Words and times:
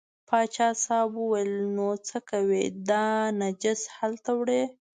پاچا 0.27 0.69
صاحب 0.85 1.11
وویل 1.17 1.53
نو 1.75 1.87
څه 2.07 2.17
کوې 2.29 2.63
دا 2.89 3.05
نجس 3.41 3.81
هلته 3.97 4.29
وړې. 4.39 4.63